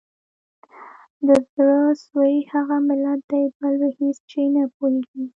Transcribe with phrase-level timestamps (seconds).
[1.27, 5.23] د زړه سوي هغه ملت دی بل په هیڅ چي نه پوهیږي